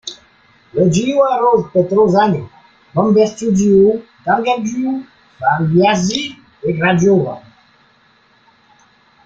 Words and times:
Le 0.73 0.83
Jiu 0.91 1.17
arrose 1.31 1.65
Petroșani, 1.73 2.43
Bumbești-Jiu, 2.95 3.87
Târgu 4.23 4.55
Jiu, 4.67 4.93
Filiași 5.57 6.23
et 6.65 6.73
Craiova. 6.79 7.35